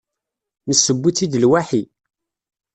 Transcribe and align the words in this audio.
Nesseww-itt-id 0.67 1.33
lwaḥi. 1.43 1.83